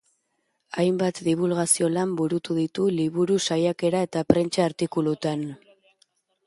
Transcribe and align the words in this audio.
Hainbat 0.83 1.19
dibulgazio 1.27 1.89
lan 1.97 2.15
burutu 2.21 2.57
ditu 2.61 2.89
liburu, 2.95 3.39
saiakera 3.49 4.03
eta 4.09 4.27
prentsa-artikulutan. 4.33 5.47